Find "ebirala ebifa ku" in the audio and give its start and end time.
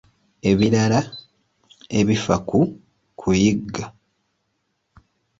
0.49-2.59